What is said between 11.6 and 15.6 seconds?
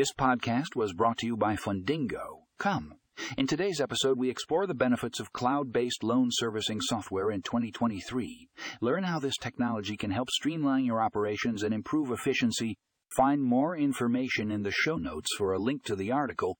and improve efficiency. Find more information in the show notes for a